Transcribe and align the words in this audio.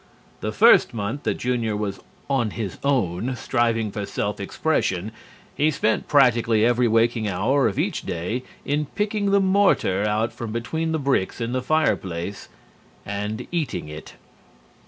The 0.39 0.51
first 0.51 0.95
month 0.95 1.21
that 1.25 1.35
Junior 1.37 1.77
was 1.77 1.99
"on 2.27 2.49
his 2.49 2.79
own," 2.83 3.35
striving 3.35 3.91
for 3.91 4.03
self 4.07 4.39
expression, 4.39 5.11
he 5.53 5.69
spent 5.69 6.07
practically 6.07 6.65
every 6.65 6.87
waking 6.87 7.27
hour 7.27 7.67
of 7.67 7.77
each 7.77 8.01
day 8.03 8.41
in 8.65 8.87
picking 8.95 9.29
the 9.29 9.39
mortar 9.39 10.01
out 10.09 10.33
from 10.33 10.51
between 10.51 10.91
the 10.91 10.97
bricks 10.97 11.39
in 11.39 11.51
the 11.51 11.61
fire 11.61 11.95
place 11.95 12.49
and 13.05 13.45
eating 13.51 13.89
it. 13.89 14.15